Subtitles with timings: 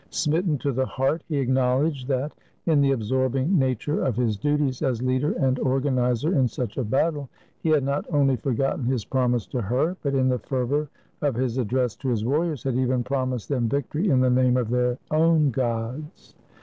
[0.09, 2.33] Smitten to the heart, he acknowledged that,
[2.65, 7.29] in the absorbing nature of his duties as leader and organizer in such a battle,
[7.59, 10.89] he had not only forgotten his promise to her, but in the fervor
[11.21, 14.71] of his address to his warriors had even promised them victory in the name of
[14.71, 16.33] their own gods.